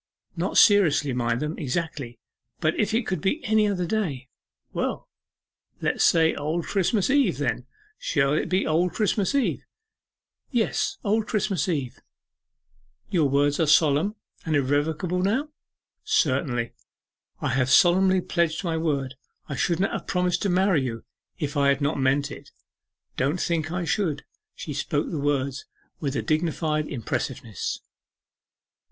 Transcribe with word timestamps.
'Not 0.35 0.57
seriously 0.57 1.13
mind 1.13 1.41
them, 1.41 1.59
exactly 1.59 2.17
but 2.59 2.73
if 2.79 2.91
it 2.91 3.05
could 3.05 3.21
be 3.21 3.39
any 3.45 3.67
other 3.67 3.85
day?' 3.85 4.29
'Well, 4.73 5.07
let 5.79 5.97
us 5.97 6.03
say 6.03 6.33
Old 6.33 6.65
Christmas 6.65 7.11
Eve, 7.11 7.37
then. 7.37 7.67
Shall 7.99 8.33
it 8.33 8.49
be 8.49 8.65
Old 8.65 8.93
Christmas 8.93 9.35
Eve?' 9.35 9.61
'Yes, 10.49 10.97
Old 11.03 11.27
Christmas 11.27 11.69
Eve.' 11.69 11.99
'Your 13.11 13.29
word 13.29 13.59
is 13.59 13.71
solemn, 13.75 14.15
and 14.43 14.55
irrevocable 14.55 15.21
now?' 15.21 15.49
'Certainly, 16.03 16.73
I 17.39 17.49
have 17.49 17.69
solemnly 17.69 18.21
pledged 18.21 18.63
my 18.63 18.77
word; 18.77 19.13
I 19.47 19.55
should 19.55 19.79
not 19.79 19.91
have 19.91 20.07
promised 20.07 20.41
to 20.41 20.49
marry 20.49 20.81
you 20.81 21.03
if 21.37 21.55
I 21.55 21.67
had 21.67 21.79
not 21.79 21.99
meant 22.01 22.31
it. 22.31 22.49
Don't 23.17 23.39
think 23.39 23.71
I 23.71 23.85
should.' 23.85 24.25
She 24.55 24.73
spoke 24.73 25.11
the 25.11 25.19
words 25.19 25.65
with 25.99 26.15
a 26.15 26.23
dignified 26.23 26.87
impressiveness. 26.87 27.81